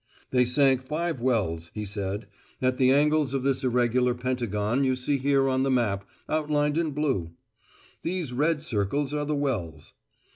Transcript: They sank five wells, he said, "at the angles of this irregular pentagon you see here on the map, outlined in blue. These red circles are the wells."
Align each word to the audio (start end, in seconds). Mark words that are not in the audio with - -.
They 0.31 0.45
sank 0.45 0.81
five 0.81 1.21
wells, 1.21 1.69
he 1.75 1.85
said, 1.85 2.25
"at 2.59 2.77
the 2.77 2.89
angles 2.89 3.35
of 3.35 3.43
this 3.43 3.63
irregular 3.63 4.15
pentagon 4.15 4.83
you 4.83 4.95
see 4.95 5.19
here 5.19 5.47
on 5.47 5.61
the 5.61 5.69
map, 5.69 6.05
outlined 6.27 6.75
in 6.75 6.89
blue. 6.89 7.35
These 8.01 8.33
red 8.33 8.63
circles 8.63 9.13
are 9.13 9.25
the 9.25 9.35
wells." 9.35 9.93